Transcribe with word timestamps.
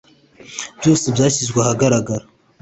byose 0.79 1.05
byashyizwe 1.15 1.57
ahagaragara, 1.61 2.25